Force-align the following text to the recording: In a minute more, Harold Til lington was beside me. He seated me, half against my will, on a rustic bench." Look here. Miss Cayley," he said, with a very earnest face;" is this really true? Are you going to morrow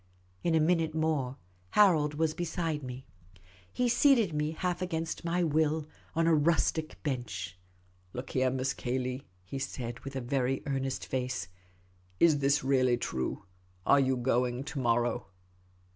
In 0.43 0.55
a 0.55 0.59
minute 0.59 0.95
more, 0.95 1.37
Harold 1.69 2.13
Til 2.13 2.17
lington 2.17 2.19
was 2.21 2.33
beside 2.33 2.81
me. 2.81 3.05
He 3.71 3.87
seated 3.87 4.33
me, 4.33 4.49
half 4.53 4.81
against 4.81 5.23
my 5.23 5.43
will, 5.43 5.85
on 6.15 6.25
a 6.25 6.33
rustic 6.33 6.97
bench." 7.03 7.55
Look 8.13 8.31
here. 8.31 8.49
Miss 8.49 8.73
Cayley," 8.73 9.27
he 9.43 9.59
said, 9.59 9.99
with 9.99 10.15
a 10.15 10.21
very 10.21 10.63
earnest 10.65 11.05
face;" 11.05 11.49
is 12.19 12.39
this 12.39 12.63
really 12.63 12.97
true? 12.97 13.45
Are 13.85 13.99
you 13.99 14.17
going 14.17 14.63
to 14.63 14.79
morrow 14.79 15.27